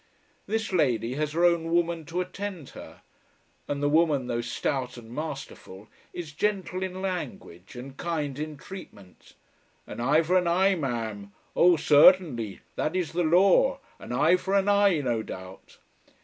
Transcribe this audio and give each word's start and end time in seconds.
This 0.47 0.73
lady 0.73 1.13
has 1.13 1.33
her 1.33 1.45
own 1.45 1.69
woman 1.71 2.05
to 2.05 2.21
attend 2.21 2.69
her; 2.69 3.03
and 3.67 3.83
the 3.83 3.87
woman, 3.87 4.25
though 4.25 4.41
stout 4.41 4.97
and 4.97 5.13
masterful, 5.13 5.89
is 6.11 6.31
gentle 6.31 6.81
in 6.81 7.03
language 7.03 7.75
and 7.75 7.95
kind 7.95 8.39
in 8.39 8.57
treatment. 8.57 9.35
"An 9.85 9.99
eye 9.99 10.23
for 10.23 10.39
an 10.39 10.47
eye, 10.47 10.73
ma'am. 10.73 11.33
Oh, 11.55 11.77
certainly. 11.77 12.61
That 12.77 12.95
is 12.95 13.11
the 13.11 13.21
law. 13.21 13.79
An 13.99 14.11
eye 14.11 14.37
for 14.37 14.55
an 14.55 14.67
eye, 14.67 15.01
no 15.01 15.21
doubt." 15.21 15.77